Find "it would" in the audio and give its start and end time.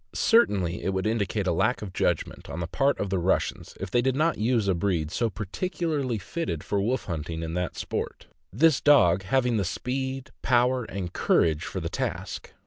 0.83-1.05